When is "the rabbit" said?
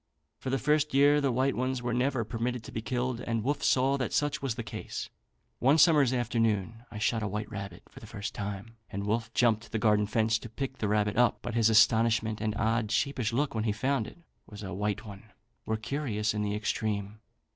10.79-11.17